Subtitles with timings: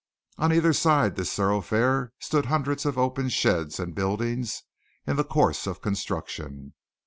[0.39, 4.63] On either side this thoroughfare stood hundreds of open sheds and buildings
[5.05, 6.73] in the course of construction.